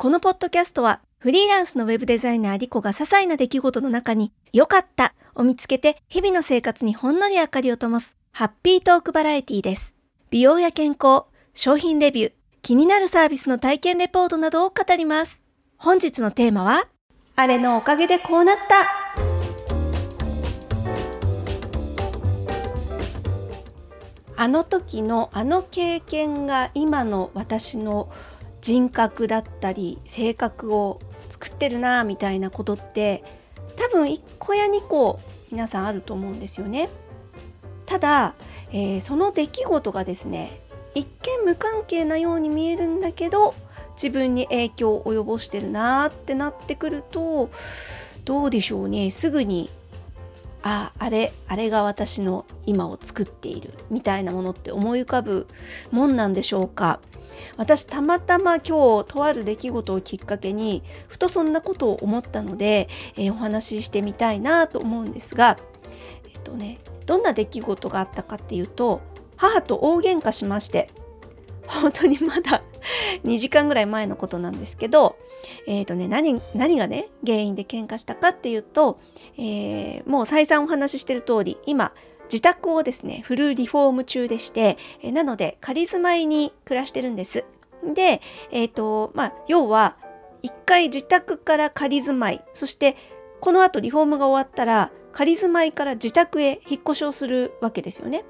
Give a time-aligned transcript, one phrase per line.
[0.00, 9.96] このポッドキャストはフリーランスのウェブデザイナーリコが些細な出来事の中に良かったを見つけて日々の生活にほんのり明かりを灯すハッピートークバラエティです。
[10.30, 12.32] 美容や健康、商品レビュー、
[12.62, 15.44] 気になるサービスの体験レポートなどを語ります。
[15.78, 16.86] 本日のテーマは、
[17.34, 19.18] あれのおかげでこうなった
[24.40, 28.08] あの時のあの経験が今の私の
[28.60, 33.22] 人格だったり性格を作ってるなみたいなことって
[33.76, 36.88] 多分1個や2個皆さんあると思うんですよね。
[37.86, 38.34] ただ、
[38.70, 40.60] えー、その出来事がですね
[40.94, 41.06] 一
[41.40, 43.54] 見無関係なように見えるんだけど
[43.94, 47.50] 自分に影響を及ぼしてるなってなってくると
[48.24, 49.70] どうでしょうねすぐに
[50.62, 55.46] ああれあれが私の今を作っているみたいなものって思い浮かぶ
[55.90, 57.00] もんなんでしょうか
[57.56, 65.58] 私たまたま今日とある出来事をきっかけにふとそんなことを思ったので、えー、お話ししてみたいなと思うんですが
[66.32, 69.00] えっとねどんな出来事があったかっていうと
[69.36, 70.90] 母と大喧嘩しまして
[71.66, 72.62] 本当にまだ
[73.24, 75.16] 2時間ぐらい前のことなんですけど、
[75.66, 78.98] えーとね、何何がね原因で喧嘩したかっていうと、
[79.36, 81.92] えー、もう再三お話ししてる通り今
[82.30, 87.44] 自宅をですねフルリフォーム中でして、え、なので仮住まいに暮らしてるんです。
[87.94, 89.96] で、えっ、ー、とまあ要は
[90.42, 92.96] 一回自宅から仮住まいそして
[93.40, 98.24] この後リフォームが終わったら仮住まいから自宅へ引っ越しをするわけですよね。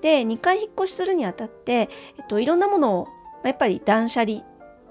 [0.00, 1.86] で2回引っ越しするにあたって、え
[2.22, 3.08] っと、いろんなものを
[3.44, 4.42] やっぱり断捨離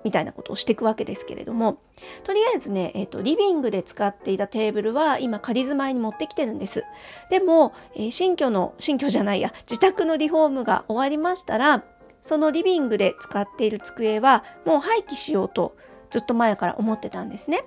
[0.03, 1.77] みたいなことをしていくわけですけれども
[2.23, 6.83] とりあえずね、えーと、リビングで使っていたテーブルは今仮住まいに持ってきてるんです。
[7.29, 11.83] でも、えー、新居の新居じゃないや自宅のリフォームが終わりましたら
[12.21, 15.75] そのリビングで使っている机はもう廃棄しようと
[16.09, 17.63] ずっと前から思ってたんですね。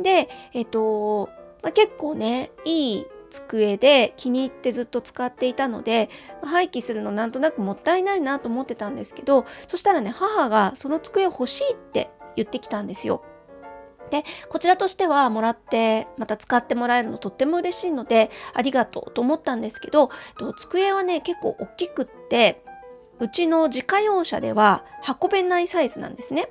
[0.00, 1.30] でえっ、ー、と、
[1.62, 3.06] まあ、結構ねいい
[3.42, 6.08] 机で気に入ってずっと使っていたので
[6.42, 13.22] 廃棄するのなんとなくもったいないなと思ってたんですけどそしたらね母がその机欲しいって言ってきたんですよ。
[14.10, 20.10] でこちらとしてはもらってまた使ってもらえるのとっても嬉しいのでありがとうと思ったんですけど
[20.56, 22.62] 机はね結構大きくって
[23.18, 24.84] うちの自家用車では
[25.22, 26.48] 運べないサイズなんですね。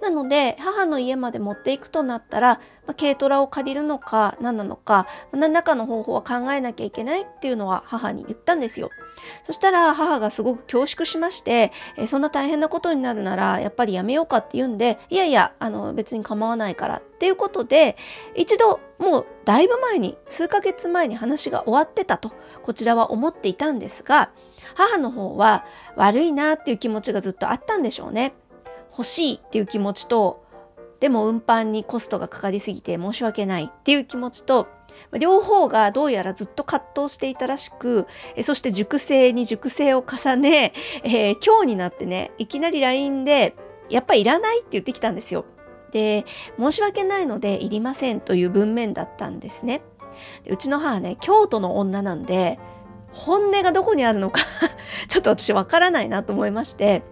[0.00, 8.90] なので母の家まで持っていくとなったら、まあ、軽トラを借りるのか何なのか何らかの方法は考えなきゃいけないっていうのは母に言ったんですよ。
[9.44, 17.96] そしたら母がすごく恐縮しまして、えそんな大変なことになるならやっぱりやめようかって言うんでいやいやあの別に構わないからっていうことで
[18.34, 24.30] 一度もうだいぶ前に数ヶ月前に話が終わってたとこちらは思っていたんですが
[24.74, 25.64] 母の方は
[25.96, 28.32] 悪いなっていう気持ちがずっとあったんでしょうね。
[28.92, 30.44] 欲しいっていう気持ちと
[31.00, 34.68] でも運搬にコストがかかりすぎて申し訳ないっていう気持ちと
[35.18, 38.06] 両方がどうやらずっと葛藤していたらしく
[38.42, 40.72] そして熟成に熟成を重ね、
[41.02, 43.56] えー、今日になってねいきなり LINE で
[43.90, 45.44] やっぱいらないって言ってきたんですよ。
[45.90, 46.24] で
[46.58, 49.82] 申し訳ないのでいりませんという文面だったんですね。
[50.48, 52.58] うちの母ね京都の女なんで
[53.12, 54.40] 本音がどこにあるのか
[55.08, 57.02] ちょっと私わからないなと思いまして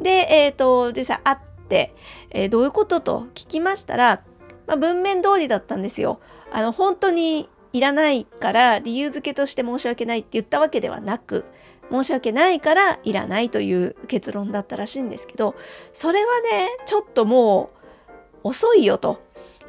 [0.00, 1.38] で、えっ、ー、と、実際会っ
[1.68, 1.94] て、
[2.30, 4.22] えー、どういうことと聞きましたら、
[4.66, 6.20] まあ、文面通りだったんですよ。
[6.52, 11.44] あの、本当にいらないから理由付けとして申し訳ないって言ったわけではなく、
[11.90, 15.54] 申し訳ないからいらないという結論だったらしいんですけど、
[15.92, 17.70] それはね、ちょっとも
[18.44, 19.23] う遅いよと。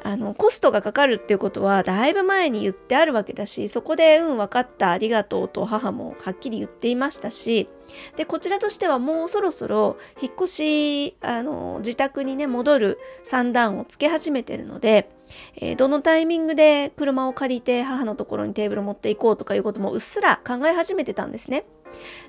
[0.06, 7.68] あのコストがかかるっていうことはだいぶ前に言ってあるわけだしそこで「うん分かったありがとう」と母もはっきり言っていましたし
[8.14, 15.10] でこちらとしてはもうそろそろ引っ越しあの自宅にね戻る算段をつけ始めてるので、
[15.56, 21.64] えー、どのタイミングで車を借りて母のところにテーブル持っていこうとかいうこともうっすら考え始めてたんですね。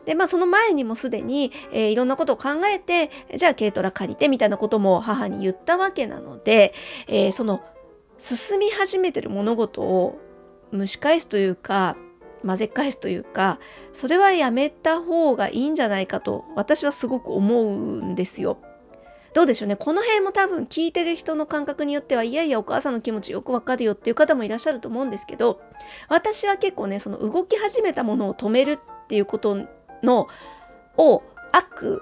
[0.06, 6.74] でまあその前にもすでに、えー、いろんなことを考えてじゃあ軽トラ借りてみたいなことも母に言ったわけなので、
[7.08, 7.62] えー、その
[8.18, 10.18] 進み始めてる物事を
[10.74, 11.96] 蒸し返すというか
[12.46, 13.60] 混ぜ返すというか
[13.94, 18.58] それはやめた方がいいんじゃないかと私はすごく思うんですよ。
[19.34, 19.76] どうでしょうね？
[19.76, 25.62] この辺も多分聞いてる人の感覚によってはいやいやお母さんの気持ちよくわかるよっていう方もいらっしゃると思うんですけど
[26.10, 29.68] 私は結構ねその動き始めたものを止めるっていうこと
[30.02, 30.28] の
[30.98, 31.22] を
[31.52, 32.02] 悪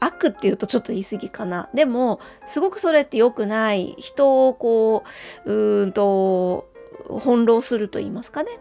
[0.00, 1.68] 悪っていうとちょっと言い過ぎかな。
[1.74, 5.04] でもすごくそれって良くない人をこ
[5.44, 6.68] ううんと
[7.20, 8.60] 翻弄すると言いますかね。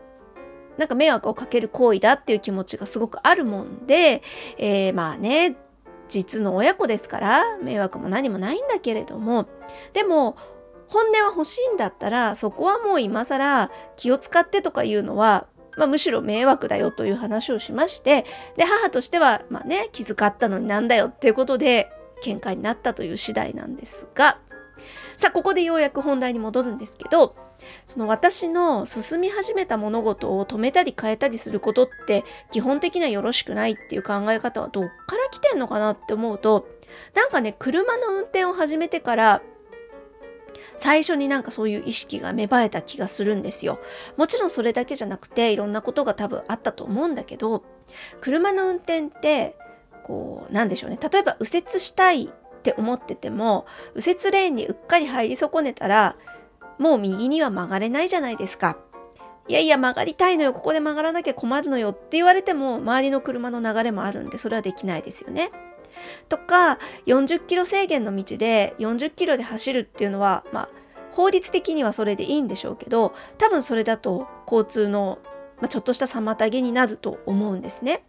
[0.78, 4.24] なんか迷惑をかける行為だっていう気持ちがすごくあるもんで、
[4.58, 5.56] えー、まあね
[6.10, 9.48] 実の親子ですから迷惑も何もないんだけれども。
[9.94, 10.36] でも
[10.90, 15.48] 本音は欲しいんだったらそこはもう今更気を使ってとかいうのは、
[15.78, 18.26] まあ、むしろ迷惑だよという話をしまして
[18.58, 21.92] で母としてはまあね気遣ったのになんだよっていうことで
[22.24, 24.40] 喧嘩になったという次第なんですが
[25.16, 27.36] さあここでようやく本題に戻るんですけど
[27.86, 36.68] その私の進み始めた物事を止めたり変えたりすることって基本的にはよろしくないっていう考え方はどっから来てんのかなって思うと
[37.16, 39.42] なんかね車の運転を始めてから
[40.76, 43.80] 最初になんかそういう意識が芽生えた気がするんですよ。
[44.18, 47.64] もちろんそれだけじゃなくていろんなことが多分あったと思うんだけど
[48.22, 49.56] 車の運転って
[50.04, 53.66] こうなんでしょうね例えば右折したいって思ってても
[53.96, 56.16] 右折レーンにうっかり入り損ねたら
[56.78, 58.78] もう右には曲がれないじゃないですか。
[59.50, 65.52] いやいや曲がりたいのよここで曲がらなきゃ困るのよって言われても周りの車の流れもあるんでそれはできないですよね。
[66.30, 70.70] とか40キロ制限の道で40キロで走るっていうのはまあ
[71.12, 75.20] 法律的にはそれでいいんでしょうけど多分それだと交通の、
[75.58, 78.04] まあ、ちょっとした妨げになると思うんですね。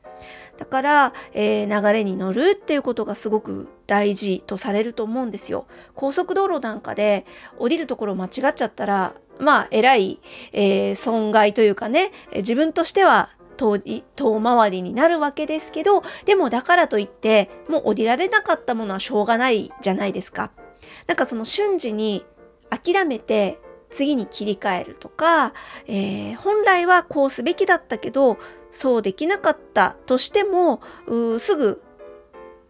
[0.57, 5.67] だから、えー、流れに乗るっていうことがすごく大事とされると思うんですよ。
[5.95, 7.27] 高速道路なんかで
[7.59, 10.21] 降りるところ間違っちゃったらまあえらい、
[10.53, 20.53] えー、損害というかね自分としては遠遠回りになるわけですけどでもだからといってもう降りられなかったものはしょうがないじゃないですか。
[21.07, 22.25] なんかその瞬時に
[22.69, 23.59] 諦めて
[23.91, 25.53] 次に切り替えるとか、
[25.87, 28.39] えー、本来はこうすべきだったけど
[28.71, 30.81] そうできなかったとしても
[31.39, 31.81] すぐ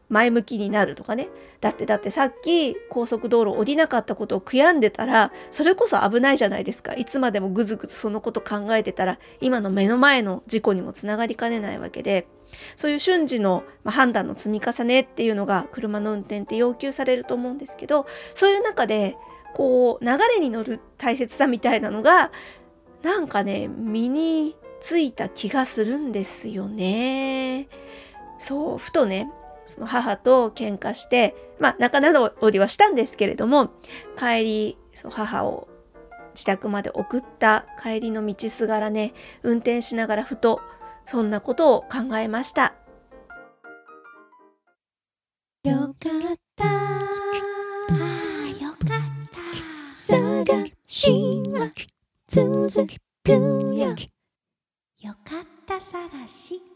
[0.09, 1.29] 前向きになるとかね。
[1.61, 6.95] だってだってさっき高速道路降りなかったことを悔やんでたらそれこそ危ないじゃないですか。
[6.95, 12.27] いつまでもぐずぐずそのこと考えてたら今の目の前の事故にもつながりかねないわけで。
[12.77, 19.17] そういう瞬時の判断の積み重ねっていうのが車の運転って要求されると思うんですけどそういう中で
[19.55, 22.31] こう流れに乗る大切さみたいなのが
[23.03, 27.69] なんかね身についた気がするんですよね。
[28.39, 29.31] そうふとね
[29.67, 33.73] その母と喧嘩してまあ仲直りはしたんですけれども
[34.17, 35.69] 帰りそう母を
[36.35, 40.61] 自宅まで送った帰りの道すがらね運転しながらふと
[41.07, 42.75] そんなことを考えました。
[45.65, 46.65] よかった。
[46.65, 46.71] よ
[48.71, 49.41] かった。
[49.95, 51.71] 探しは
[52.27, 52.87] 続
[53.25, 53.39] くよ
[55.01, 55.81] よかった。
[55.81, 56.74] 探し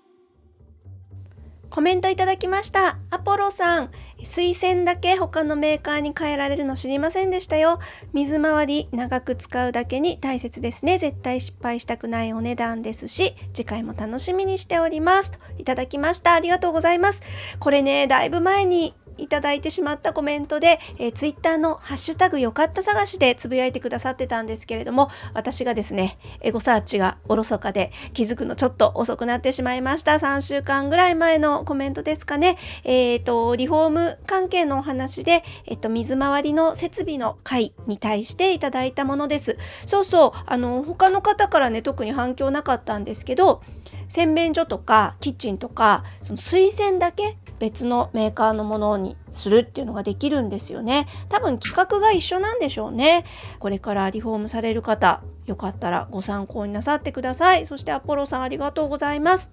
[1.70, 2.98] コメントいただきました。
[3.10, 3.90] アポロさん。
[4.22, 7.78] 水栓だけ他のメーカーに変えられるの知りませんでしたよ。
[8.12, 10.98] 水回り長く使うだけに大切ですね。
[10.98, 15.38] 絶対失敗したくないお値段ですし次回も楽しみにしております。
[15.58, 16.34] いただきました。
[16.34, 17.22] ありがとうございます。
[17.60, 30.12] これねだいぶ前にいただいてしまったコメントで、えー、ツイッターのハッシュタグよかった探しでつぶやいてくださってたんですけれども、私がですね、エゴサーチがおろそかで気づくのちょっと遅くなってしまいました。
[30.12, 32.56] 3週間ぐらい前のコメントですかね。
[32.84, 39.58] えっ、ー、と、リフォーム関係のお話で、えっ、ー、と、水回りの設備の回に対していただいたものです。
[39.86, 43.62] そうそう、あの、他の方からね、特に反響なかったんですけど、
[44.08, 51.06] 洗面所とかキッチンとかその水洗だけ別のメーカーのものにするっていうのができるんですよね。
[51.28, 53.24] 多分規格が一緒なんでしょうね。
[53.58, 57.66] これからリフォームされる方よかったらご参考になさってください。
[57.66, 59.50] そしてアポロさんありがとうございます。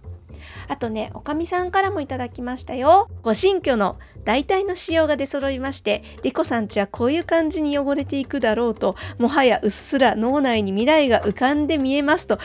[0.67, 3.09] あとね、おかみさんからもいただきましたよ。
[3.24, 12.39] ご新居の大体の仕様が出揃いまして、リコさんちはこういう感じに汚れていくだろうと、もはやうっすら脳内に未来が浮かんで見えますと、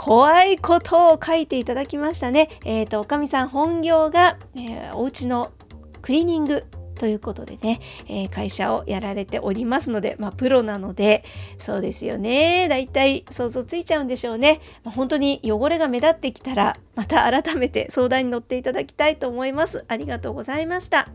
[0.00, 2.48] 怖いことを書いていただきましたね。
[2.64, 5.52] えっ、ー、と、おかみさん本業が、えー、お家の
[6.00, 6.64] クリーニング
[6.98, 11.22] ということでね、えー、会社をやられておりますので、まあ、プロなので、
[11.58, 12.66] そうですよね。
[12.70, 14.62] だいたい想像ついちゃうんでしょうね。
[14.84, 19.84] まあ、本当に汚れが目立ってきたら、また改めて相談に乗っていただきたいと思います。
[19.86, 21.08] ありがとうございました。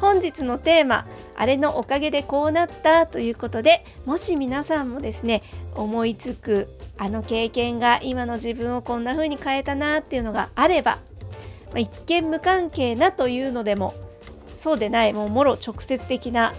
[0.00, 5.42] 本日のテーマあれのおかげでこうなったということでもし皆さんもですね
[5.74, 10.98] 思いつくあの経験が今の自分をこんな風に変えたなっていうのがあれば、
[11.66, 13.94] まあ、一見無関係なというのでも
[14.56, 16.52] そうでないもうもろ直接的な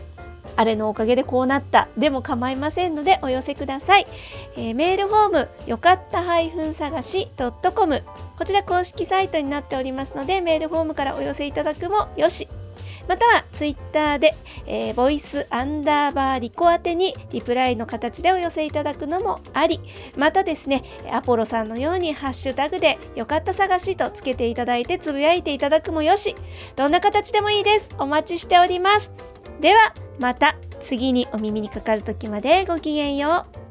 [0.56, 4.08] あれのおかげでこうなったでも構いませんのでお寄せください、
[4.58, 6.24] えー、メールフォームよかった
[6.74, 8.04] 探し .com
[8.38, 12.50] こちら公式サイトになっておりますのでメールフォームからお寄せいただくもよし。
[13.10, 14.36] またはツイッターで、
[14.68, 19.82] えー、ボイスアンダーバーリコ宛てにリプライの形でお寄せいただくのもあり
[20.16, 26.36] またですねアポロさんのようにハッシュタグでよかった探しとつけていただいてつぶやいていただくもよし
[26.76, 27.90] どんな形でもいいです。
[27.98, 29.12] お待ちしております。
[29.60, 33.69] ではまた次にお耳にかかる時までごきげんよう。